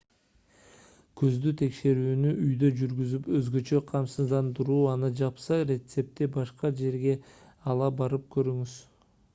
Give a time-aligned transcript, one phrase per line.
[1.21, 7.17] көздү текшерүүнү үйдө жүргүзүп өзгөчө камсыздандыруу аны жапса рецептти башка жерге
[7.75, 8.79] ала барып көрүңүз